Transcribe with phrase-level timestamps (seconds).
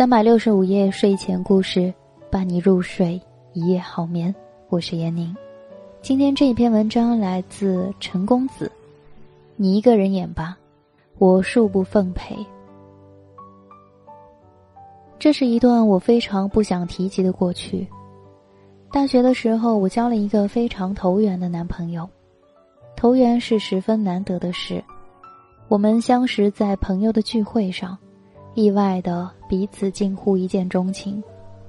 [0.00, 1.92] 三百六十五夜睡前故事，
[2.30, 3.20] 伴你入睡，
[3.52, 4.34] 一夜好眠。
[4.70, 5.36] 我是闫宁。
[6.00, 8.72] 今天这一篇文章来自陈公子。
[9.56, 10.56] 你一个人演吧，
[11.18, 12.34] 我恕不奉陪。
[15.18, 17.86] 这是一段我非常不想提及的过去。
[18.90, 22.08] 大学的时候，我交了一个非常投缘的男朋友。
[22.96, 24.82] 投缘是十分难得的事。
[25.68, 27.98] 我们相识在朋友的聚会上。
[28.54, 31.20] 意外的彼此近乎一见钟情，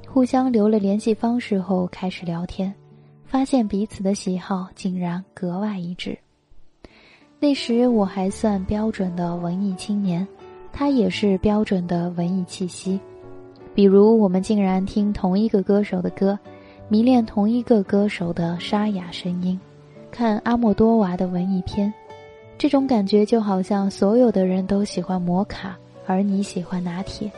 [0.07, 2.71] 互相留了联系方式后开始聊天，
[3.25, 6.15] 发现彼此的喜好竟然格外一致。
[7.39, 10.27] 那时我还算标准的文艺青年，
[10.71, 12.99] 他也是标准的文艺气息。
[13.73, 16.37] 比如我们竟然听同一个歌手的歌，
[16.87, 19.59] 迷恋同一个歌手的沙哑声音，
[20.11, 21.91] 看阿莫多瓦的文艺片，
[22.59, 25.75] 这种感觉就好像所有的人都喜欢摩卡。
[26.05, 27.31] 而你喜欢拿铁，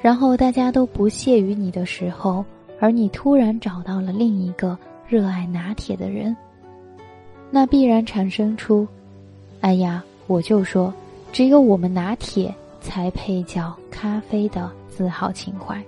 [0.00, 2.44] 然后大家都不屑于你的时候，
[2.78, 6.36] 而你突然找到了另一个热爱拿铁的人，
[7.50, 8.86] 那必然产生出，
[9.60, 10.92] 哎呀，我就说，
[11.32, 15.82] 只有我们拿铁才配叫咖啡的自豪情怀。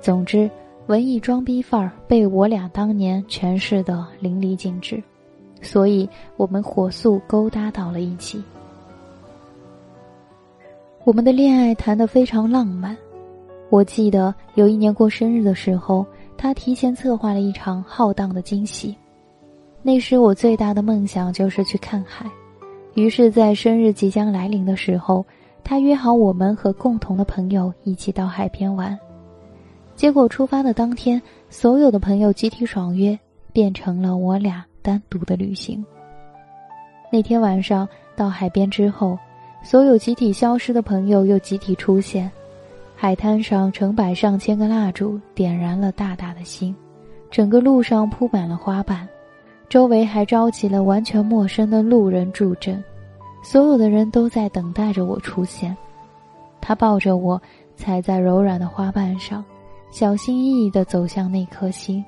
[0.00, 0.50] 总之，
[0.86, 5.02] 文艺装逼范儿被我俩当年诠释的淋漓尽致，
[5.60, 8.42] 所以我们火速勾搭到了一起。
[11.04, 12.96] 我们的恋爱谈得非常浪漫，
[13.72, 16.04] 我记得有一年过生日的时候，
[16.36, 18.94] 他提前策划了一场浩荡的惊喜。
[19.80, 22.30] 那时我最大的梦想就是去看海，
[22.92, 25.24] 于是，在生日即将来临的时候，
[25.64, 28.96] 他约好我们和共同的朋友一起到海边玩。
[29.96, 33.18] 结果出发的当天，所有的朋友集体爽约，
[33.54, 35.82] 变成了我俩单独的旅行。
[37.10, 39.18] 那天晚上到海边之后。
[39.64, 42.28] 所有集体消失的朋友又集体出现，
[43.02, 46.72] 海滩上成百上千个蜡烛点燃了大大的星，
[47.32, 49.08] 整个路上铺满了花瓣，
[49.68, 52.80] 周围还招集了完全陌生的路人助阵，
[53.42, 55.76] 所有的人都在等待着我出现。
[56.60, 57.42] 他抱着我，
[57.74, 59.44] 踩在柔软的花瓣上，
[59.90, 62.04] 小心翼翼地走向那颗星，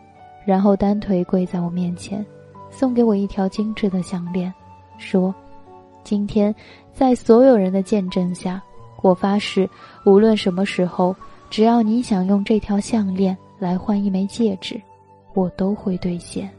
[0.46, 2.24] 然后单腿跪在我面前，
[2.70, 4.54] 送给我一条精致的项链，
[4.96, 5.34] 说。
[6.04, 6.54] 今天，
[6.92, 8.62] 在所有人的见证下，
[9.04, 9.68] 我发誓，
[10.06, 11.14] 无论什么时候，
[11.50, 14.80] 只要你想用这条项链来换一枚戒指，
[15.34, 16.50] 我都会兑现。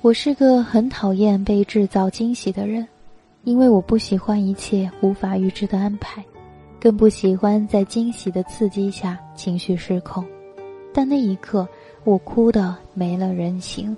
[0.00, 2.88] 我是个很讨厌被制造惊喜的人，
[3.44, 6.24] 因为我不喜欢一切无法预知的安排，
[6.80, 10.24] 更不喜欢在惊喜的刺激下情绪失控。
[10.94, 11.68] 但那一刻，
[12.04, 13.94] 我哭得没了人形。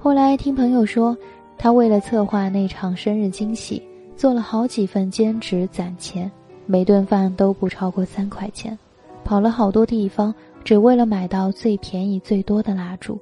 [0.00, 1.16] 后来听朋友说，
[1.58, 3.82] 他为了策划那场生日惊喜，
[4.16, 6.30] 做了好几份兼职攒钱，
[6.66, 8.78] 每顿饭都不超过三块钱，
[9.24, 10.32] 跑了好多地方，
[10.62, 13.18] 只为了买到最便宜最多的蜡烛，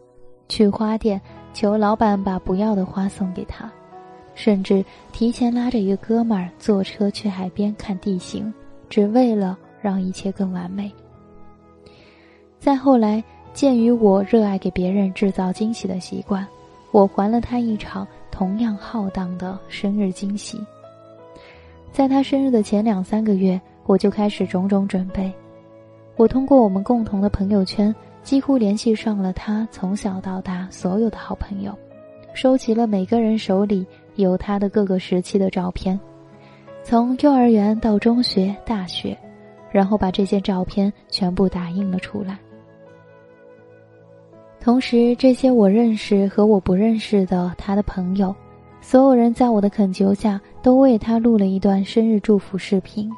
[0.50, 1.18] 去花店
[1.54, 3.72] 求老板把不要的花送给他，
[4.34, 8.52] 甚至提前拉着一个哥们儿坐车去海边看地形，
[8.90, 10.92] 只为了让一切更完美。
[12.58, 13.24] 再后来，
[13.54, 16.46] 鉴于我热爱给别人制造惊喜的习惯。
[16.92, 20.60] 我还了他一场同样浩荡的生日惊喜。
[21.90, 25.32] 在他生日的前两三个月，我就开始种种准备。
[26.16, 31.74] 我通过我们共同的朋友圈，几乎联系上了他从小到大所有的好朋友，
[32.34, 33.86] 收集了每个人手里
[34.16, 35.98] 有他的各个时期的照片，
[36.84, 39.16] 从幼儿园到中学、大学，
[39.70, 42.38] 然后把这些照片全部打印了出来。
[44.66, 48.34] 同时，这些我认识和我不认识的他的朋友，
[48.80, 53.08] 所有人在我的恳求下，都为他录了一段生日祝福视频。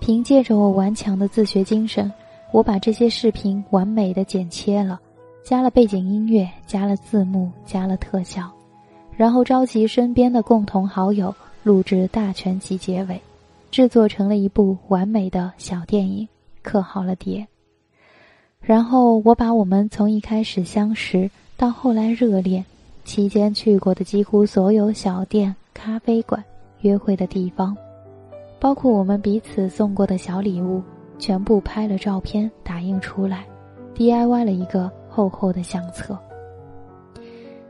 [0.00, 2.12] 凭借着我顽强的自学精神，
[2.52, 5.00] 我把这些视频完美的剪切了，
[5.42, 8.46] 加了背景音乐，加了字幕，加了特效，
[9.16, 13.18] 然后召集身边的共同好友录制大全集结尾，
[13.70, 16.28] 制作成了一部完美的小电影，
[16.60, 17.48] 刻好了碟。
[18.60, 22.64] 然后我把我们从一开始相识到后来热恋，
[23.04, 26.44] 期间去过的几乎所有小店、咖啡馆、
[26.82, 27.76] 约会的地方，
[28.60, 30.82] 包括我们彼此送过的小礼物，
[31.18, 33.44] 全部拍了照片打印出来
[33.96, 36.16] ，DIY 了一个厚厚的相册。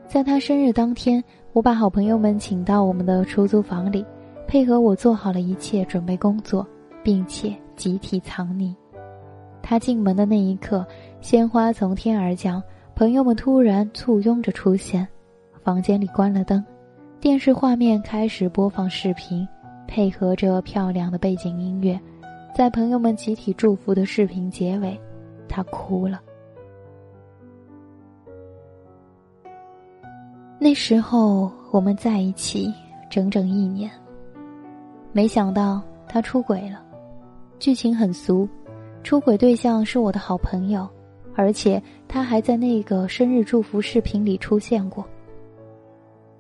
[0.09, 1.23] 在他生日当天，
[1.53, 4.05] 我把好朋友们请到我们的出租房里，
[4.47, 6.67] 配合我做好了一切准备工作，
[7.05, 8.75] 并且集体藏匿。
[9.63, 10.87] 他进门的那一刻，
[11.21, 12.63] 鲜花从天而降，
[12.95, 15.07] 朋友们突然簇拥着出现，
[15.63, 16.65] 房间里关了灯，
[17.21, 19.47] 电视画面开始播放视频，
[19.87, 21.99] 配合着漂亮的背景音乐，
[22.55, 24.99] 在朋友们集体祝福的视频结尾，
[25.49, 26.21] 他哭了。
[30.59, 32.73] 那时候我们在一起
[33.09, 33.91] 整整一年，
[35.11, 36.83] 没想到他出轨了。
[37.59, 38.49] 剧情很俗，
[39.03, 40.89] 出轨对象是我的好朋友，
[41.35, 45.05] 而且他还在那个生日祝福视频里出现过。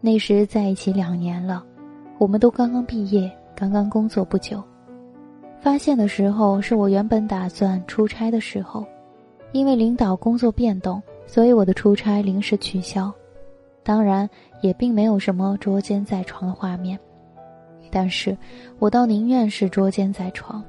[0.00, 1.64] 那时在一起两年了，
[2.18, 4.62] 我们都刚刚毕业，刚刚工作不久。
[5.60, 8.84] 发现的时候是我原本打算出差的时候，
[9.52, 13.12] 因为领导工作变动，所以我的出差临时取消。
[13.82, 14.28] 当然，
[14.62, 16.98] 也并没有什么捉奸在床的画面，
[17.90, 18.36] 但是
[18.78, 20.62] 我倒宁愿是捉奸在床。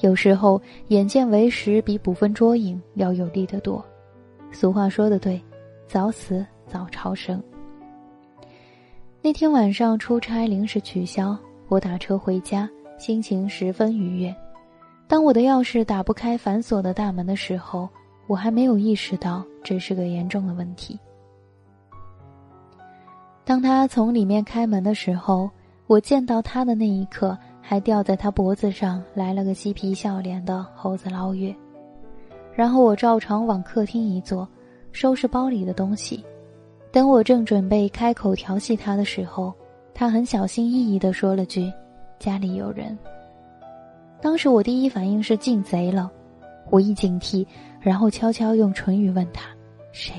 [0.00, 3.84] 有时候眼见为实比捕风捉影要有利得多。
[4.52, 5.42] 俗话说的对，
[5.86, 7.42] 早死早超生。
[9.22, 11.36] 那天晚上出差临时取消，
[11.68, 14.34] 我打车回家，心情十分愉悦。
[15.08, 17.88] 当我的钥匙打不开反锁的大门的时候，
[18.26, 20.98] 我还没有意识到这是个严重的问题。
[23.44, 25.50] 当他从里面开门的时候，
[25.86, 27.36] 我见到他的那一刻。
[27.68, 31.52] 还吊在他脖子上来了个嬉皮笑脸的猴子捞月，
[32.54, 34.48] 然后我照常往客厅一坐，
[34.92, 36.24] 收拾包里的东西。
[36.92, 39.52] 等我正准备开口调戏他的时候，
[39.92, 41.68] 他很小心翼翼地说了句
[42.20, 42.96] ：“家里有人。”
[44.22, 46.08] 当时我第一反应是进贼了，
[46.70, 47.44] 我一警惕，
[47.80, 49.50] 然后悄悄用唇语问他
[49.90, 50.14] ：“谁？”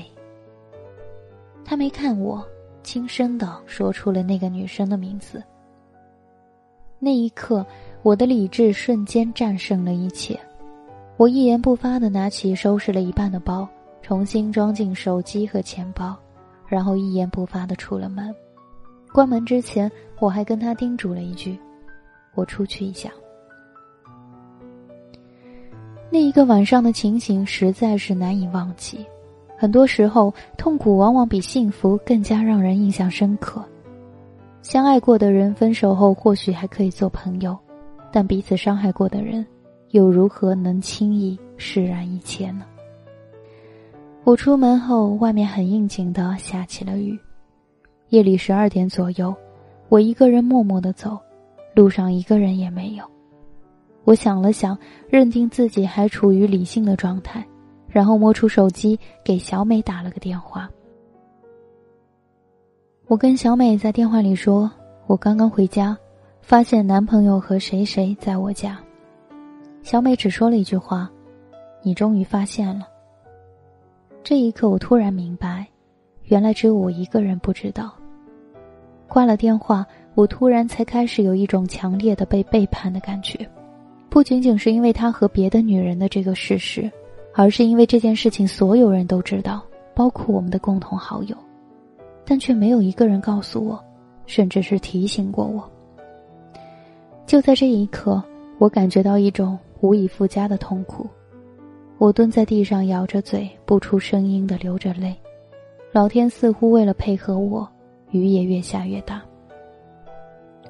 [1.64, 2.46] 他没看我，
[2.82, 5.42] 轻声地说出了那个女生的名字。
[7.00, 7.64] 那一刻，
[8.02, 10.38] 我的理智瞬间战胜了一切。
[11.16, 13.68] 我一言不发的拿起收拾了一半的包，
[14.02, 16.16] 重新装进手机和钱包，
[16.66, 18.34] 然后一言不发的出了门。
[19.12, 21.58] 关门之前，我还跟他叮嘱了一句
[22.34, 23.10] ：“我出去一下。”
[26.10, 29.06] 那一个晚上的情形实在是难以忘记。
[29.56, 33.64] 很多时候，痛苦往往比幸福更加让人印象深刻。
[34.60, 37.56] 相爱过的人分手后或许还可以做朋友，
[38.12, 39.46] 但彼此伤害过的人，
[39.90, 42.64] 又如何能轻易释然一切呢？
[44.24, 47.18] 我出门后，外面很应景的下起了雨。
[48.10, 49.34] 夜里十二点左右，
[49.88, 51.18] 我一个人默默的走，
[51.74, 53.04] 路上一个人也没有。
[54.04, 54.76] 我想了想，
[55.08, 57.46] 认定自己还处于理性的状态，
[57.88, 60.68] 然后摸出手机给小美打了个电话。
[63.08, 64.70] 我跟小美在电话里说
[65.08, 65.96] ：“我刚刚回家，
[66.42, 68.78] 发现男朋友和谁谁在我家。”
[69.82, 71.10] 小美只说了一句话
[71.82, 72.86] ：“你终于发现了。”
[74.22, 75.66] 这一刻，我突然明白，
[76.24, 77.90] 原来只有我一个人不知道。
[79.08, 83.38] 挂了电话，我突然才开始有一种强烈的被背叛的感觉，
[84.10, 86.92] 不仅仅是因为他和别的女人的这个事实，
[87.32, 89.62] 而是因为这件事情所有人都知道，
[89.94, 91.34] 包括我们的共同好友。
[92.30, 93.82] 但却没有一个人告诉我，
[94.26, 95.66] 甚至是提醒过我。
[97.24, 98.22] 就在这一刻，
[98.58, 101.06] 我感觉到一种无以复加的痛苦。
[101.96, 105.16] 我蹲在地上，咬着嘴，不出声音的流着泪。
[105.90, 107.66] 老天似乎为了配合我，
[108.10, 109.22] 雨也越下越大。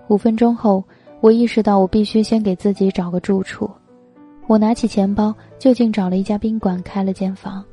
[0.06, 0.84] 五分钟后，
[1.20, 3.68] 我意识到我必须先给自己找个住处。
[4.46, 7.64] 我拿起钱包，就近找了一家宾馆，开了间房。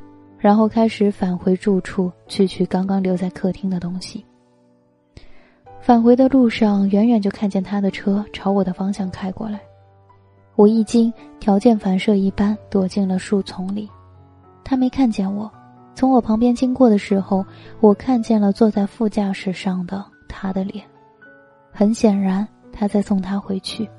[0.46, 4.24] 然后开始返回住处，去取刚刚留在客厅的东西。
[5.82, 9.60] 返回的路上，远远就看见他的车朝我的方向开过来，
[10.56, 13.90] 我一惊，条件反射一般躲进了树丛里。
[14.64, 15.52] 他没看见我，
[15.96, 17.44] 从我旁边经过的时候，
[17.80, 20.86] 我看见了坐在副驾驶上的他的脸，
[21.72, 23.90] 很显然他在送他回去。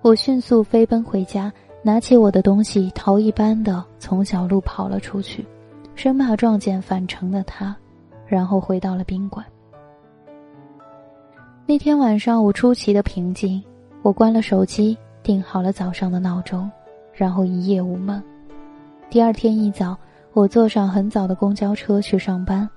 [0.00, 1.52] 我迅速飞奔回家。
[1.82, 5.46] 拿起我的东西，逃一般的从小路跑了出去，
[5.94, 7.74] 生怕撞见返程的他，
[8.26, 9.44] 然后回到了宾馆。
[11.66, 13.62] 那天晚上我出奇的平静，
[14.02, 16.70] 我关了手机，定好了早上的闹钟，
[17.12, 18.22] 然后一夜无梦。
[19.08, 19.96] 第二天一早，
[20.32, 22.68] 我坐上很早的公交车去上班，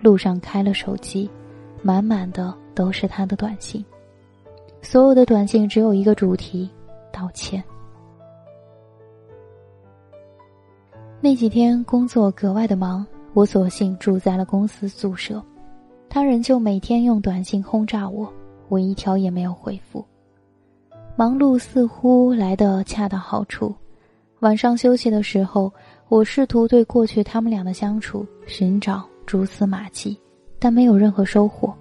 [0.00, 1.30] 路上开了手机，
[1.82, 3.84] 满满的都是他的短信，
[4.82, 6.68] 所有的短信只有一个主题：
[7.10, 7.62] 道歉。
[11.22, 15.42] 那几天工作格外的忙，我索性住在了公司宿舍，
[16.08, 18.32] 他仍旧每天用短信轰炸我，
[18.68, 20.02] 我一条也没有回复。
[21.16, 23.74] 忙碌似乎来得恰到好处，
[24.38, 25.70] 晚上休息的时候，
[26.08, 30.18] 我试图对过去他们俩的相处寻找蛛丝马迹，
[30.58, 31.74] 但没有任何收获，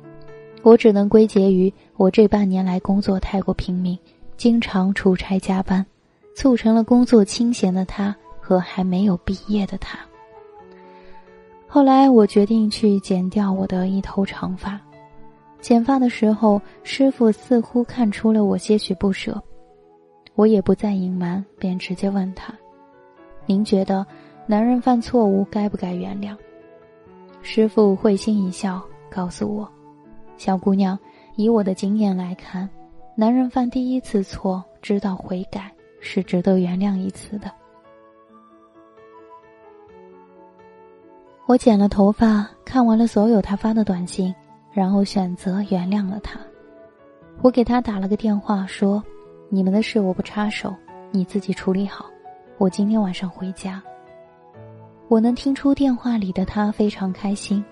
[0.64, 3.98] 我只能归结于我这半年来工作太过拼命，
[4.36, 5.86] 经常出差加班，
[6.36, 8.14] 促成了工作清闲的他
[8.50, 10.00] 和还没有毕业的他。
[11.68, 14.82] 后来我决定去剪掉我的一头长发，
[15.62, 19.40] 剪发的时候，师傅似乎看出了我些许不舍，
[20.34, 22.52] 我也不再隐瞒，便直接问他
[23.46, 24.04] ：“您觉得
[24.48, 26.36] 男人犯错误该不该原谅？”
[27.44, 29.72] 师傅会心一笑，告诉我
[30.38, 30.98] ：“小姑娘，
[31.36, 32.68] 以我的经验来看，
[33.14, 37.52] 男人犯第一次错，知道悔改是值得原谅一次的。”
[41.50, 44.32] 我剪了头发，看完了所有他发的短信，
[44.72, 46.40] 然后选择原谅了他。
[47.42, 49.04] 我给他打了个电话，说
[49.50, 50.76] ：“你们的事我不插手，
[51.10, 52.06] 你自己处理好。
[52.60, 53.82] 我今天晚上回家。”
[55.10, 57.66] 我能听出电话里的他非常开心。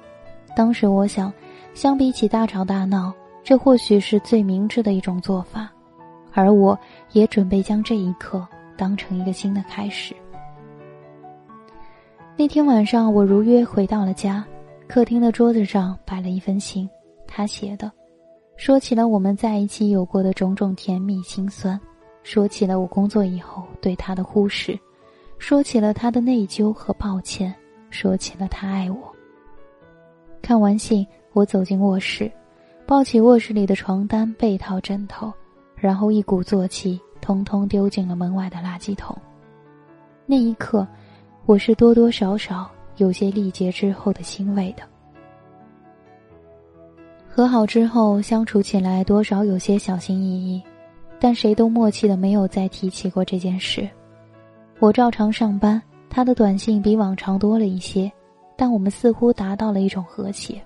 [0.55, 1.31] 当时我想，
[1.75, 5.69] 相比起大吵大闹，这或许是最明智的一种做法，
[6.33, 6.75] 而我
[7.11, 8.43] 也准备将这一刻
[8.75, 10.15] 当成一个新的开始。
[12.39, 14.45] 那天晚上，我如约回到了家，
[14.87, 16.87] 客厅的桌子上摆了一封信，
[17.25, 17.91] 他写的，
[18.57, 21.79] 说起了我们在一起有过的种种甜蜜心酸，
[22.21, 24.79] 说起了我工作以后对他的忽视，
[25.39, 27.51] 说起了他的内疚和抱歉，
[27.89, 29.11] 说起了他爱我。
[30.39, 32.31] 看完信，我走进卧室，
[32.85, 35.33] 抱起卧室里的床单、被套、枕头，
[35.75, 39.17] 然后一鼓作气，通通丢进了门外的垃圾桶。
[40.27, 40.87] 那一刻。
[41.47, 44.83] 我是多多少少有些历劫之后的欣慰的。
[47.25, 50.61] 和好之后相处起来多少有些小心翼翼，
[51.21, 53.87] 但谁都默契的没有再提起过这件事。
[54.79, 58.11] 我照常上班，他的短信比往常多了一些，
[58.57, 60.61] 但我们似乎达到了一种和谐。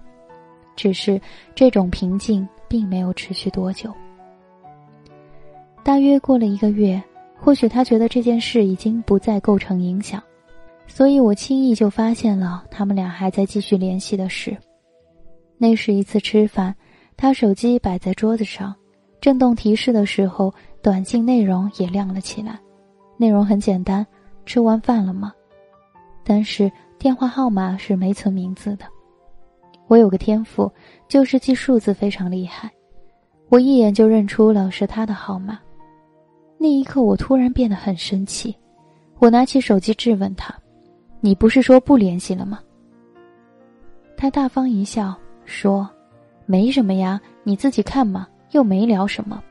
[0.75, 1.21] 只是
[1.53, 3.93] 这种平静并没有持续多久。
[5.83, 6.99] 大约过了一个月，
[7.39, 10.19] 或许他觉得这件事已经不再构成影响。
[10.87, 14.55] 所以我轻易就发现了他们俩还在继续联系的事。
[15.57, 16.75] 那是一次吃饭，
[17.15, 18.75] 他手机摆在桌子上，
[19.19, 22.59] 震动提示的时候，短信内容也亮了起来。
[23.17, 24.05] 内容很简单
[24.45, 25.31] ：“吃完饭了吗？”
[26.25, 28.85] 但是电话号码是没存名字的。
[29.87, 30.71] 我有个天赋，
[31.07, 32.71] 就是记数字非常厉害，
[33.49, 35.59] 我一眼就认出了是他的号码。
[36.57, 38.55] 那一刻，我突然变得很生气，
[39.19, 40.53] 我拿起手机质问他。
[41.23, 42.59] 你不是说不联系了吗？
[44.17, 45.87] 他大方一笑说
[46.47, 49.41] ：“没什么呀，你自己看嘛，又没聊什么。”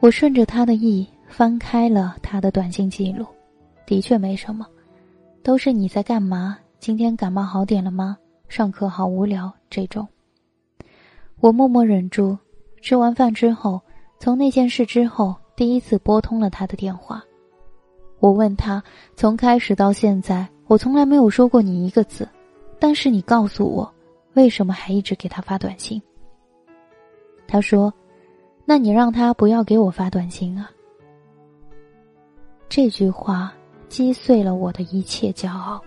[0.00, 3.26] 我顺着他的意翻开了他的短信记录，
[3.86, 4.66] 的确没什么，
[5.42, 6.58] 都是你在干嘛？
[6.78, 8.18] 今天感冒好点了吗？
[8.48, 10.06] 上课好无聊这种。
[11.40, 12.36] 我默默忍住，
[12.82, 13.80] 吃完饭之后，
[14.20, 17.24] 从那件事之后，第一次拨通了他的电话。
[18.20, 18.82] 我问他，
[19.14, 22.28] 从开始到现在，我从来没有说过你一个字，
[22.78, 23.92] 但是你告诉我，
[24.34, 26.00] 为什么还一直给他发短信？
[27.46, 27.92] 他说
[28.66, 30.70] ：“那你让他不要给我发短信啊。”
[32.68, 33.52] 这句话
[33.88, 35.80] 击碎了我的一切骄傲。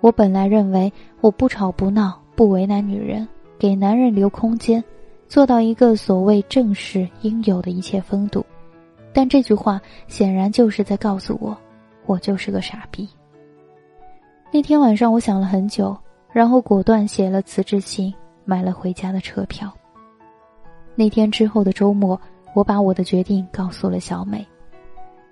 [0.00, 3.26] 我本来认为我不吵不闹，不为难女人，
[3.58, 4.84] 给男人留空间，
[5.26, 8.44] 做到一个所谓正式应有的一切风度。
[9.16, 11.56] 但这句话显然就是在告诉我，
[12.04, 13.08] 我就是个傻逼。
[14.52, 15.96] 那天晚上，我想了很久，
[16.30, 18.12] 然后果断写了辞职信，
[18.44, 19.72] 买了回家的车票。
[20.94, 22.20] 那天之后的周末，
[22.54, 24.46] 我把我的决定告诉了小美，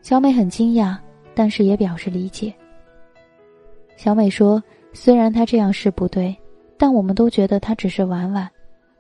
[0.01, 0.97] 小美很惊讶，
[1.35, 2.55] 但是也表示理解。
[3.99, 4.63] 小美说
[4.95, 6.35] ：“虽然他这样是不对，
[6.79, 8.51] 但我们都觉得他只是玩玩，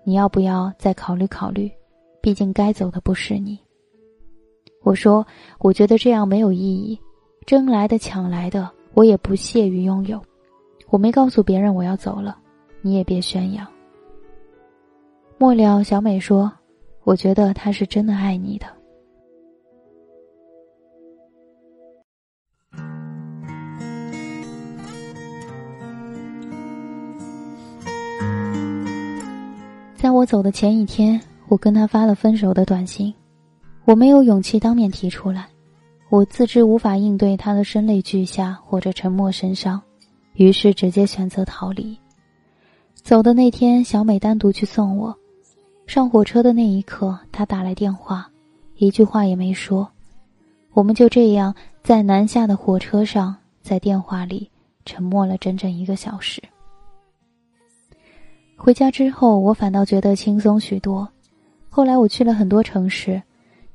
[0.02, 1.72] 你要不要再考虑考虑？
[2.20, 3.58] 毕竟该走的不是你。”
[4.84, 5.26] 我说
[5.58, 7.00] ：“我觉得这样没有意义，
[7.46, 10.22] 争来的抢来的，我也不屑于拥有。
[10.90, 12.36] 我没告诉别人我要走了，
[12.82, 13.66] 你也别宣扬。”
[15.38, 16.52] 末了，小美说
[17.02, 18.66] ：“我觉得他是真的爱你的。”
[29.96, 33.12] 在我走的前一天，我跟他发了分手的短信。
[33.86, 35.46] 我没有勇气当面提出来，
[36.08, 39.80] 我自知无法应对他的声泪俱下或者沉默神伤，
[40.34, 41.98] 于是直接选择逃离。
[42.94, 45.14] 走的那天，小美单独去送我，
[45.86, 48.26] 上火车的那一刻，她打来电话，
[48.76, 49.86] 一句话也没说，
[50.72, 54.50] 我们就这样在南下的火车上，在电话里
[54.86, 56.42] 沉默了整整一个小时。
[58.56, 61.06] 回家之后，我反倒觉得轻松许多。
[61.68, 63.20] 后来我去了很多城市，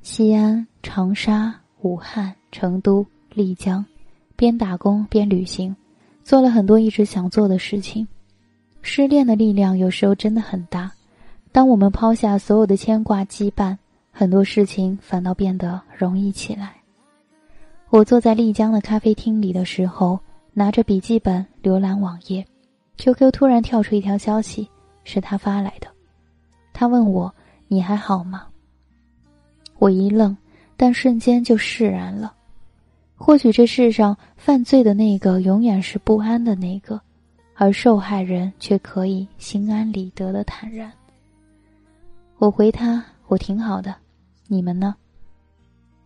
[0.02, 3.86] 西安、长沙、武汉、成都、丽江，
[4.38, 5.76] 边打工边旅行，
[6.24, 8.08] 做了很多一直想做的事情。
[8.82, 10.90] 失恋的力量有时候真的很大，
[11.52, 13.78] 当我们抛下所有的牵挂羁绊，
[14.10, 16.76] 很多事情反倒变得容易起来。
[17.90, 20.18] 我坐在丽江的咖啡厅里的时候，
[20.54, 22.46] 拿着笔记本浏览网页
[22.98, 24.70] ，QQ 突然跳出一条消息，
[25.04, 25.88] 是他发来的。
[26.72, 27.34] 他问我
[27.68, 28.46] ：“你还好吗？”
[29.80, 30.38] 我一愣，
[30.78, 32.34] 但瞬间就释然了。
[33.16, 37.02] 或许这世上犯罪的那个永远是不安的那个。
[37.62, 40.90] 而受害人却可以心安理得的坦然。
[42.38, 43.94] 我回他：“我挺好的，
[44.48, 44.96] 你们呢？”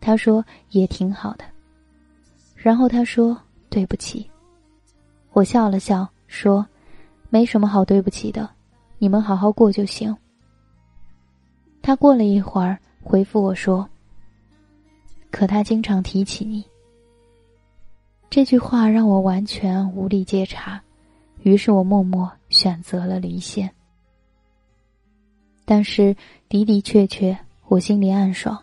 [0.01, 1.45] 他说：“也挺好的。”
[2.57, 3.39] 然后他说
[3.69, 4.27] ：“对不起。”
[5.33, 6.65] 我笑了笑说
[7.29, 8.49] ：“没什么好对不起的，
[8.97, 10.17] 你们好好过就行。”
[11.83, 13.87] 他过了一会儿回复我说
[15.29, 16.63] ：“可他经常提起你。”
[18.29, 20.81] 这句话让我完全无力接茬。
[21.43, 23.69] 于是我默默选择了离线，
[25.65, 26.15] 但是
[26.47, 28.57] 的的确确，我心里暗爽。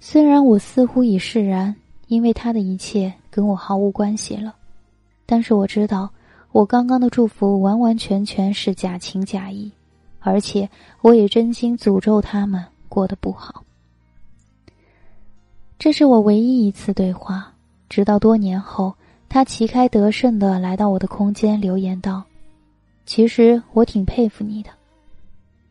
[0.00, 1.76] 虽然我似乎已释然，
[2.08, 4.56] 因为他的一切跟我毫无关系了，
[5.26, 6.10] 但是我知道，
[6.50, 9.70] 我刚刚的祝福完完全全是假情假意，
[10.18, 10.66] 而且
[11.02, 13.64] 我也真心诅咒他们过得不好。
[15.78, 17.54] 这是我唯一一次对话，
[17.88, 18.94] 直到多年后。
[19.34, 22.22] 他旗开得胜的来到我的空间，留言道
[23.06, 24.68] ：“其实我挺佩服你的。”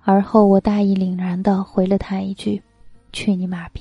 [0.02, 2.60] 而后我大义凛然的回了他一句
[3.14, 3.80] ：“去你妈逼！”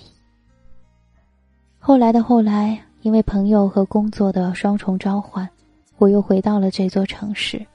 [1.80, 5.48] 后来的后来，因为朋友和工作的双重召唤，
[5.96, 7.66] 我又回到了这座城市。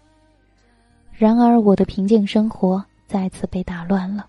[1.11, 4.27] 然而，我的平静生活再次被打乱了。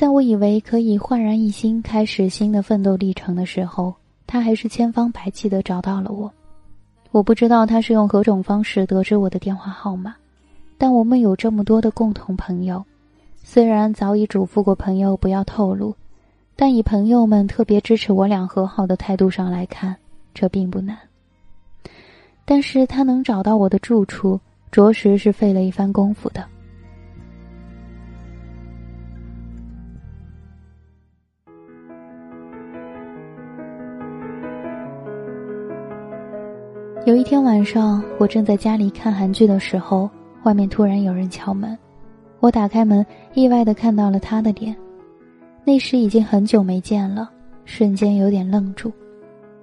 [0.00, 3.94] 在我以为可以焕然一新，开始新的奋斗历程的时候。
[4.26, 6.32] 他还是千方百计的找到了我，
[7.10, 10.16] 我不知道他是用何种方式得知我的电话号码，
[10.78, 12.82] 但我们有这么多的共同朋友，
[13.42, 15.94] 虽然早已嘱咐过朋友不要透露，
[16.56, 19.94] 但以朋友们特别支持我俩和好的态度上来看，
[20.32, 20.96] 这并不难。
[22.46, 24.40] 但是他能找到我的住处，
[24.72, 26.42] 着实是费了一番功夫的。
[37.06, 40.08] 有一天晚上，我正在家里看韩剧的时候，
[40.42, 41.76] 外面突然有人敲门。
[42.40, 44.76] 我打开门，意外的看到了他的脸。
[45.64, 47.30] 那时已经很久没见了，
[47.64, 48.92] 瞬间有点愣住。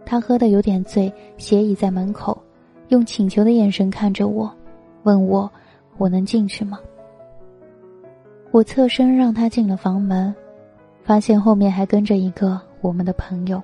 [0.04, 2.36] 他喝的有点醉，斜倚在门口，
[2.88, 4.52] 用请求的眼神看着我，
[5.04, 5.50] 问我
[5.98, 6.80] ：“我能进去吗？”
[8.50, 10.34] 我侧身让他进了房门，
[11.04, 13.62] 发现后面还跟着一个我们的朋友。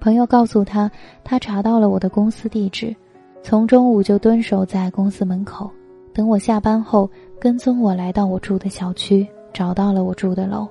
[0.00, 0.90] 朋友告诉他，
[1.24, 2.94] 他查到了我的公司地址，
[3.42, 5.70] 从中午就蹲守在公司门口，
[6.12, 10.68] 等我下班后跟踪我来到我住的小区，找到了我住的楼，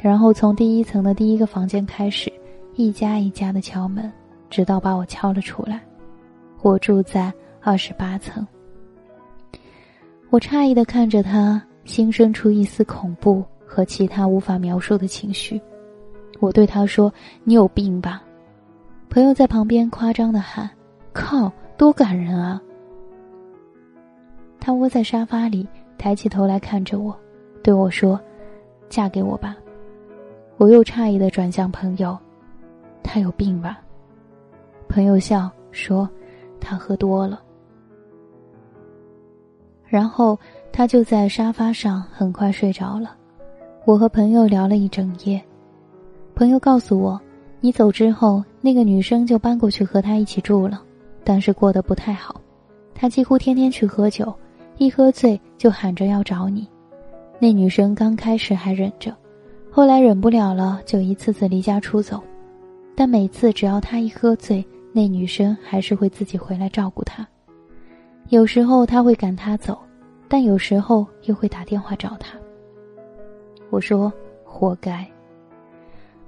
[0.00, 2.32] 然后从第一层的第一个房间开始，
[2.74, 4.12] 一家一家的敲门，
[4.50, 5.80] 直到把我敲了出来。
[6.62, 8.46] 我住在二十八层。
[10.28, 15.60] 我诧异的看着他，心生出一丝恐怖和其他无法描述的情绪。
[16.40, 17.10] 我对他说
[17.44, 18.22] ：“你有病吧？”
[19.08, 20.68] 朋友在旁边夸张的喊
[21.14, 22.60] ：“靠，多感人啊！”
[24.60, 25.66] 他窝在沙发里，
[25.96, 27.16] 抬起头来看着我，
[27.62, 28.20] 对我说
[28.90, 29.56] ：“嫁给我吧。”
[30.58, 32.18] 我又诧异的转向朋友
[33.02, 33.80] ：“他有病吧？”
[34.88, 36.08] 朋友笑说
[36.60, 37.42] ：“他喝多了。”
[39.86, 40.38] 然后
[40.72, 43.16] 他就在沙发上很快睡着了。
[43.84, 45.42] 我和朋友聊了一整夜，
[46.34, 47.20] 朋友告诉我。
[47.66, 50.80] 你走之后，那个女生就搬过去和他一起住了，
[51.24, 52.40] 但是过得不太好。
[52.94, 54.32] 他几乎天天去喝酒，
[54.78, 56.68] 一喝醉就喊着要找你。
[57.40, 59.12] 那女生刚开始还忍着，
[59.68, 62.22] 后来忍不了了，就一次次离家出走。
[62.94, 67.26] 但每次只要他一喝醉，那女生还是会自己回来照顾他。
[68.28, 69.76] 有时候他会赶他走，
[70.28, 72.38] 但有时候又会打电话找他。
[73.70, 74.12] 我说
[74.46, 75.04] ：“活该。”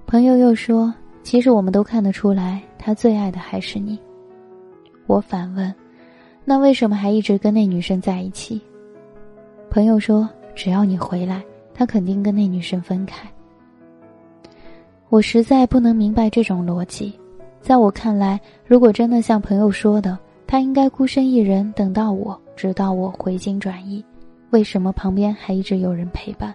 [0.05, 0.93] 朋友又说。
[1.29, 3.99] 其实我们都看得出来，他最爱的还是你。
[5.07, 5.75] 我反问
[6.43, 8.59] ：“那为什么还一直跟那女生在一起？”
[9.69, 13.29] 朋友说：“只要你回来，他肯定跟那女生分开。”
[15.11, 17.13] 我实在不能明白这种逻辑。
[17.61, 24.03] 在我看来，如果真的像朋友说的，他应该孤身一人等到我，直到我回心转意，
[24.49, 26.55] 为什么旁边还一直有人陪伴？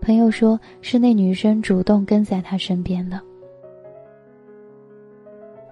[0.00, 3.20] 朋友说是那女生主动跟在他身边的。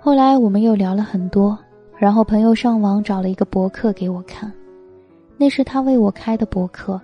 [0.05, 1.59] 后来我们又聊了很多，
[1.97, 4.53] 然后朋友上网找了一个博客给我看，
[5.39, 7.01] 那是他为我开的博客，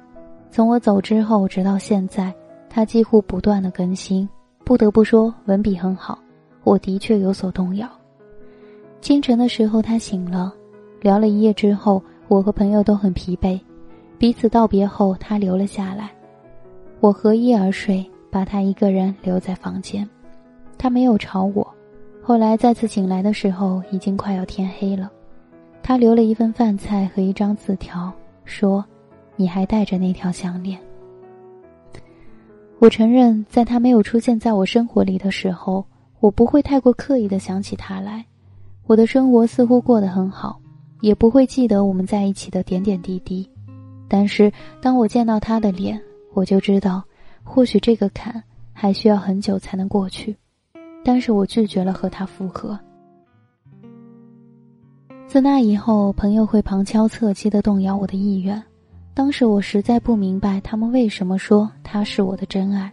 [0.50, 2.30] 从我走之后直到现在，
[2.68, 4.28] 他几乎不断的更新。
[4.66, 6.18] 不得不说，文笔很好，
[6.62, 7.88] 我的确有所动摇。
[9.00, 10.52] 清晨的时候，他醒了，
[11.00, 13.58] 聊了一夜之后，我和朋友都很疲惫，
[14.18, 16.10] 彼此道别后，他留了下来，
[17.00, 20.06] 我合衣而睡，把他一个人留在房间。
[20.76, 21.66] 他没有吵我。
[22.30, 25.10] 后来再次醒来的时候，已经快要天黑了。
[25.82, 28.12] 他留了一份饭菜和一张字条，
[28.44, 28.84] 说
[29.34, 30.78] ：“你还带着那条项链。”
[32.78, 35.84] 我承认，在他没有出现在我生活里的时候，
[36.20, 38.24] 我不会太过刻意的想起他来。
[38.86, 40.56] 我的生活似乎过得很好，
[41.00, 43.44] 也不会记得我们在一起的点点滴滴。
[44.06, 46.00] 但是，当我见到他的脸，
[46.32, 47.02] 我就知道，
[47.42, 48.40] 或许这个坎
[48.72, 50.36] 还需要很久才能过去。
[51.04, 52.78] 但是我拒绝了和他复合。
[55.26, 58.60] 自那以后，朋友会旁敲侧击的动摇我的意愿。
[59.14, 62.90] 当时我实在不明白他们为什么说他是我的真爱。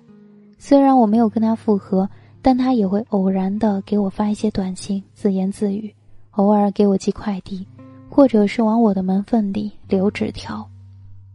[0.58, 2.10] 虽然我没有跟他复合，
[2.42, 5.94] 但他也会偶然的给我发一些短信，自言自语，
[6.32, 7.66] 偶尔给我寄快递，
[8.10, 10.68] 或者是往我的门缝里留纸条。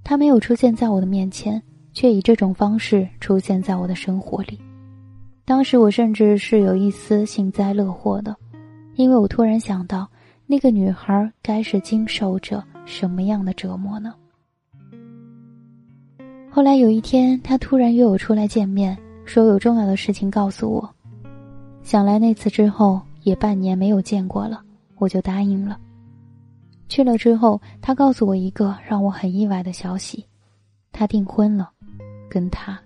[0.05, 4.59] 他没有出现在我的面前，却以这种方式出现在我的生活里。
[5.45, 8.35] 当时我甚至是有一丝幸灾乐祸的，
[8.95, 10.09] 因为我突然想到，
[10.47, 14.15] 那个女孩该是经受着什么样的折磨呢？
[16.51, 20.89] 后来有一天，她突然约我出来见面，说有重要的事情告诉我。
[21.83, 24.63] 想来那次之后也半年没有见过了，
[24.99, 25.79] 我就答应了。
[26.89, 30.25] 去了之后，她告诉我一个让我很意外的消息：
[30.93, 31.71] 她订婚了，
[32.31, 32.79] 跟他。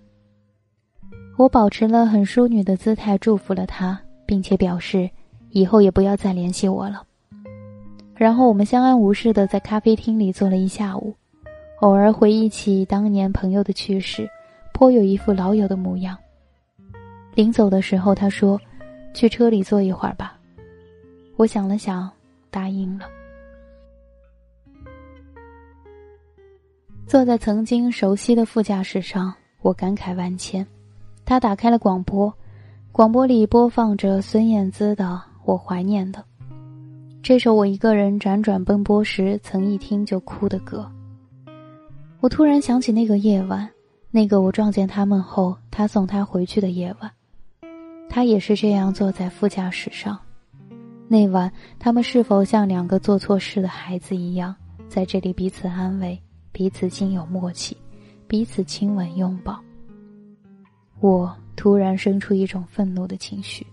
[1.37, 5.07] 我保持了很淑女的姿态，祝福了他，并且表示
[5.51, 7.03] 以后也不要再联系我了。
[8.15, 11.13] 然后我们相安无事的在咖啡厅里坐了一下午，
[11.81, 14.27] 偶尔回忆起当年朋友的趣事，
[14.73, 16.17] 颇有一副老友的模样。
[17.35, 18.59] 临走的时候，他说
[19.13, 20.39] ：“去车里坐一会儿吧。”
[21.37, 22.09] 我想了想，
[22.49, 23.05] 答应了。
[27.05, 30.65] 坐在曾经熟悉的副驾驶上，我感慨万千。
[31.27, 32.33] 他打开了广播，
[32.93, 35.03] 广播里播放着孙燕姿的
[35.43, 36.23] 《我怀念的》
[37.21, 40.89] 这首我一个人辗转奔波时曾一听就哭的歌。
[42.21, 43.69] 我突然想起那个夜晚，
[44.09, 47.11] 那个我撞见他们后，他送他回去的夜晚，
[48.09, 50.17] 他也是这样坐在副驾驶上。
[51.09, 54.55] 那晚，他们是否像两个做错事的孩子一样，
[54.87, 56.17] 在这里彼此安慰，
[56.53, 57.75] 彼此心有默契，
[58.29, 59.59] 彼此亲吻拥抱？
[60.99, 63.65] 我突然生出一种愤怒的情绪。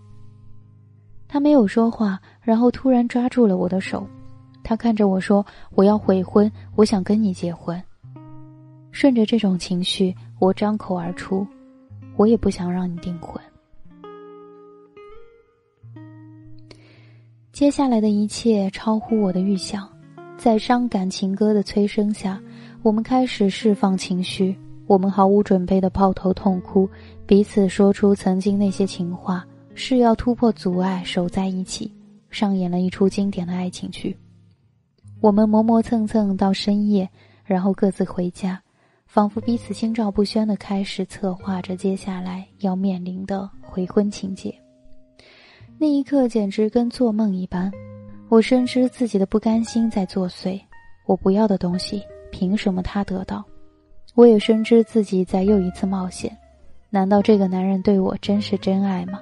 [1.26, 4.06] 他没有说话，然后突然抓住了我的手。
[4.62, 7.82] 他看着我说：“我要悔婚，我想跟你结婚。”
[8.92, 11.46] 顺着这种情绪，我张口而出
[12.16, 13.42] ：“我也不想让你订婚。”
[17.52, 19.88] 接下来的一切超乎我的预想，
[20.36, 22.40] 在伤感情歌的催生下，
[22.82, 24.56] 我们开始释放情绪。
[24.86, 26.88] 我们毫无准备的抱头痛哭，
[27.26, 29.44] 彼此说出曾经那些情话，
[29.74, 31.90] 誓要突破阻碍守在一起，
[32.30, 34.16] 上演了一出经典的爱情剧。
[35.20, 37.08] 我们磨磨蹭蹭到深夜，
[37.44, 38.60] 然后各自回家，
[39.06, 44.54] 仿佛彼此心照不宣的开始策划着接下来要面临的回婚情节。
[45.78, 47.72] 那一刻简直跟做梦一般，
[48.28, 50.60] 我深知自己的不甘心在作祟，
[51.06, 53.42] 我不要的东西，凭什么他得到？
[54.14, 56.36] 我也深知自己在又一次冒险，
[56.88, 59.20] 难道这个男人对我真是真爱吗？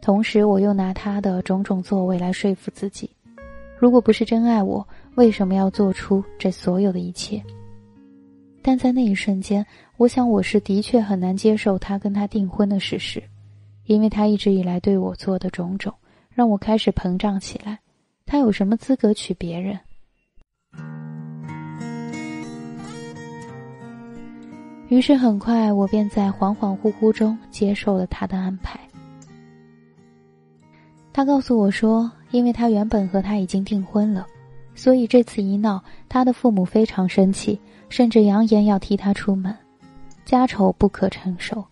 [0.00, 3.10] 同时，我又拿他的种种作为来说服自己，
[3.78, 7.42] 如果不是真爱我，为什么要做出这所有的一切？
[8.62, 9.64] 但在那一瞬间，
[9.98, 13.22] 我想我是的确很难接受他跟他订婚的事实，
[13.84, 15.92] 因为他一直以来对我做的种种，
[16.30, 17.78] 让我开始膨胀起来。
[18.24, 19.78] 他有什么资格娶别人？
[24.88, 28.78] 于是很快，我便在恍恍惚惚中接受了他的安排。
[31.12, 34.26] 他告诉我说，因为他原本和他已经订婚了，
[34.74, 39.56] 所以这次一闹，他的父母非常生气，甚至扬言要踢他出门，
[40.24, 41.64] 家丑不可承受。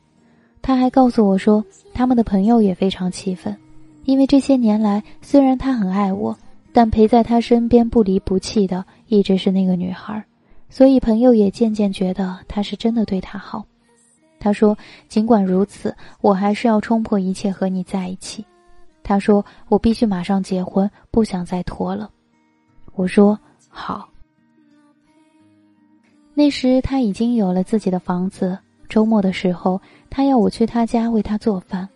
[0.62, 3.57] 他还告诉我说，他们的朋友也非常气愤，
[4.05, 6.37] 因为这些年来，虽然他很爱我，
[6.72, 10.25] 但陪在他身边不离不弃的一直是那个女孩。
[10.73, 13.63] 所以朋友也渐渐觉得他是真的对他好。
[14.41, 18.43] 他说：“尽管如此，我还是要冲破一切和你在一起。”
[19.05, 22.11] 他说：“我必须马上结婚，不想再拖了。”
[22.97, 24.09] 我说：“好。”
[26.33, 28.59] 那时他已经有了自己的房子。
[28.89, 31.87] 周末的时候，他要我去他家为他做饭。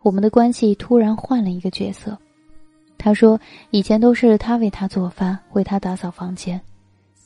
[0.00, 2.16] 我们的关系突然换了一个角色。
[2.96, 6.58] 他说：“以前都是他为他做饭，为他打扫房间。”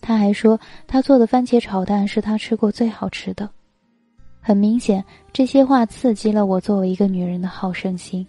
[0.06, 3.50] 他还说：“他做的番茄炒蛋是他吃过最好吃的。”
[4.40, 8.24] 很明显，这些话刺激了我作为一个女人的好胜心。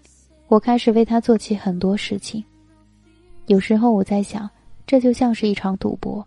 [0.48, 2.44] 我开始为他做起很多事情。
[3.46, 4.50] 有时候我在想，
[4.88, 6.26] 这就像是一场赌博。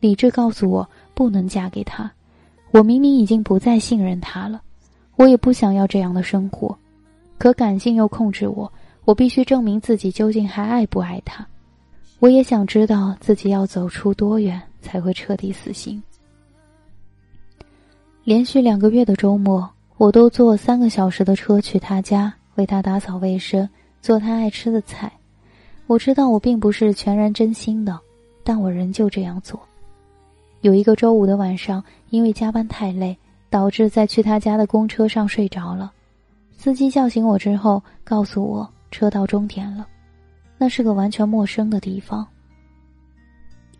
[0.00, 2.10] 理智告诉我不能嫁给他。
[2.70, 4.62] 我明明已经不再信任他了，
[5.16, 6.74] 我也不想要这样的生活，
[7.36, 8.72] 可感性又控制我，
[9.04, 11.46] 我必须证明自己究竟还爱不爱他。
[12.20, 16.02] 我也想知道自己要走出多远才会彻底死心。
[18.24, 23.68] 连续两个月的周末，我都坐三个小时的车去他家，为他打扫卫生，
[24.02, 25.10] 做他爱吃的菜。
[25.86, 27.98] 我知道我并不是全然真心的，
[28.44, 29.58] 但我仍旧这样做。
[30.60, 33.16] 有一个周五的晚上，因为加班太累，
[33.48, 35.92] 导致在去他家的公车上睡着了。
[36.56, 39.86] 司机叫醒我之后，告诉我车到终点了，
[40.58, 42.26] 那是个完全陌生的地方。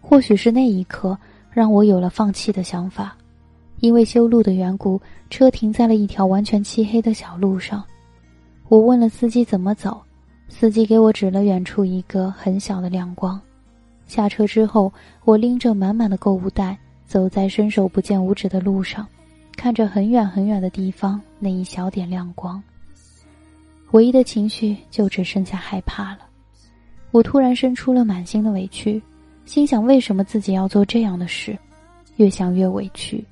[0.08, 1.16] 或许是那一刻
[1.50, 3.14] 让我有了放弃的想法，
[3.80, 7.84] 因为修路的缘故，车停在了一条完全漆黑的小路上。
[8.68, 10.00] 我问了司机怎么走，
[10.48, 13.38] 司机给我指了远处一个很小的亮光。
[14.06, 14.90] 下车之后，
[15.26, 19.06] 我拎着满满的购物袋，走在伸手不见五指的路上，
[19.58, 22.62] 看着很远很远的地方那一小点亮光。
[23.90, 26.20] 唯一的情绪就只剩下害怕了。
[27.10, 29.02] 我突然生出了满心的委屈，
[29.48, 31.58] 心想为什么自己要做这样的事？
[32.16, 33.24] 越想越委屈。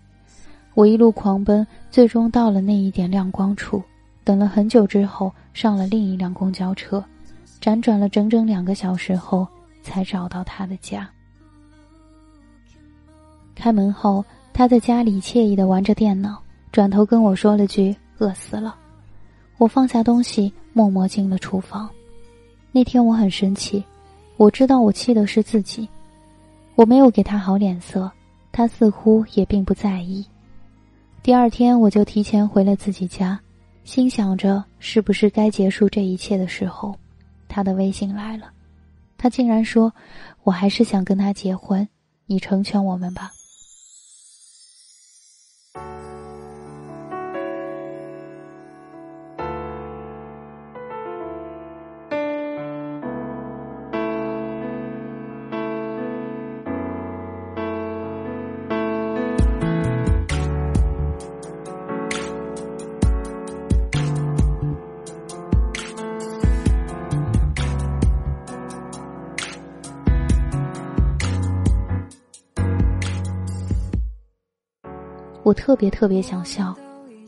[0.74, 3.82] 我一路狂奔，最终到了那一点亮光处，
[4.24, 7.04] 等了很久之后，上了另一辆公交车，
[7.60, 9.46] 辗转了整整两个小时后。
[9.86, 11.08] 才找到他的家。
[13.54, 18.74] 开门后，他在家里惬意的玩着电脑，转头跟我说了句：“饿死了。”
[19.58, 21.88] 我放下东西，默默进了厨房。
[22.72, 23.80] 那天我很生气，
[24.36, 25.88] 我知道我气的是自己，
[26.76, 28.12] 我没有给他好脸色，
[28.52, 30.24] 他似乎也并不在意。
[31.22, 33.40] 第二天，我就提前回了自己家，
[33.82, 36.94] 心想着是不是该结束这一切的时候，
[37.48, 38.52] 他的微信来了。
[39.16, 39.90] 他竟然说
[40.44, 41.88] ：“我还是想跟他结婚，
[42.26, 43.32] 你成全我们吧。”
[75.46, 76.74] 我特别特别想笑，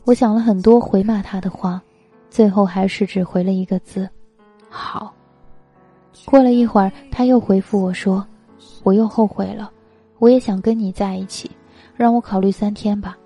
[0.03, 1.81] 我想了很多回骂他的话，
[2.29, 4.09] 最后还是只回了一个字
[4.69, 5.13] ：“好。”
[6.27, 8.27] 过了一会儿，他又回复我说
[8.83, 9.71] ：“我又后悔了，
[10.17, 11.49] 我也想跟你在一起，
[11.95, 13.17] 让我考虑三天吧。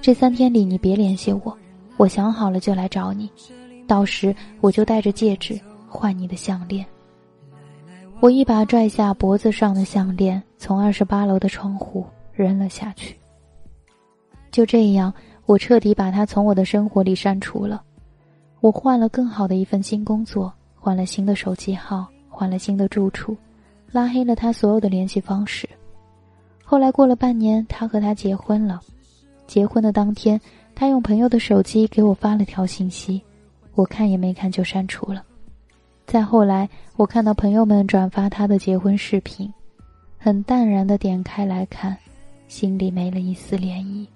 [0.00, 1.56] 这三天里你别联系我，
[1.96, 3.30] 我想好了就来找你，
[3.86, 6.84] 到时我就带着戒指换你的项链。”
[8.18, 13.14] 我一把拽下脖子上的项链，从二十八楼的窗户扔了下去。
[14.50, 15.12] 就这样，
[15.46, 17.82] 我彻底把他从我的生活里删除了。
[18.60, 23.36] 我换了更好的一份新工作，换了新的手机号，换了新的住处，
[23.90, 25.68] 拉黑了他所有的联系方式。
[26.64, 28.80] 后来过了半年，他和他结婚了。
[29.46, 30.40] 结婚的当天，
[30.74, 33.20] 他用朋友的手机给我发了条信息，
[33.74, 35.24] 我看也没看就删除了。
[36.06, 39.52] 再后来，我看到朋友们转发他的结婚视频，
[40.18, 41.96] 很淡然的点开来看，
[42.46, 44.06] 心里没了一丝涟漪。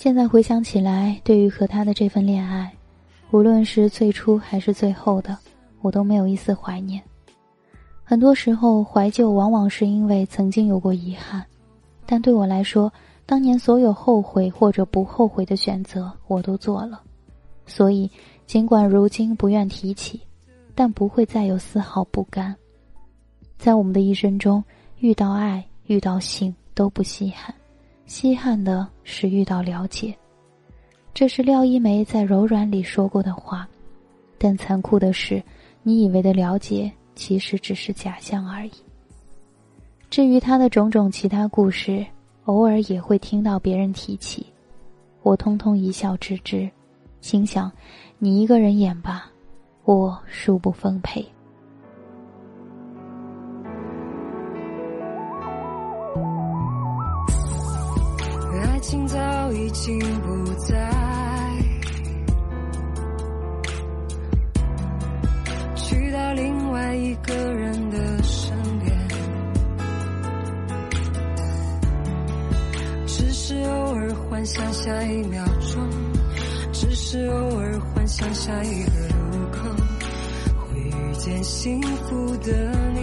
[0.00, 2.72] 现在回想起来，对于和他的这份恋爱，
[3.32, 5.36] 无论是最初还是最后的，
[5.82, 7.02] 我都没有一丝怀念。
[8.02, 11.44] 很多时候，怀旧往往是因为曾经有过遗憾，
[12.06, 12.90] 但对我来说，
[13.26, 17.02] 当年所有后悔或者不后悔的选择，我都做了。
[17.66, 18.10] 所以，
[18.46, 20.18] 尽管如今不愿提起，
[20.74, 22.56] 但不会再有丝毫不甘。
[23.58, 24.64] 在我们的一生中，
[25.00, 27.54] 遇到爱、遇到性都不稀罕。
[28.10, 30.12] 稀罕的是遇到了解，
[31.14, 33.68] 这是廖一梅在《柔软》里说过的话，
[34.36, 35.40] 但残酷的是，
[35.84, 38.72] 你以为的了解，其实只是假象而已。
[40.10, 42.04] 至于他的种种其他故事，
[42.46, 44.44] 偶尔也会听到别人提起，
[45.22, 46.68] 我通通一笑置之，
[47.20, 47.70] 心想：
[48.18, 49.30] 你一个人演吧，
[49.84, 51.24] 我恕不奉陪。
[58.80, 60.74] 情早已经不在，
[65.76, 69.08] 去到另外一个人的身边，
[73.06, 75.88] 只是偶尔幻想下一秒钟，
[76.72, 79.68] 只是偶尔幻想下一个路口
[80.58, 82.52] 会遇见幸福的
[82.94, 82.99] 你。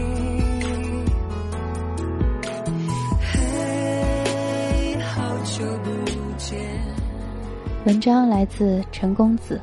[7.87, 9.61] 文章来自陈公子，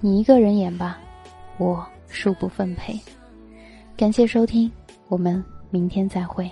[0.00, 0.98] 你一个人演吧，
[1.58, 2.98] 我恕不奉陪。
[3.98, 4.72] 感谢收听，
[5.08, 6.50] 我们明天再会。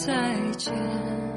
[0.00, 1.29] 再见，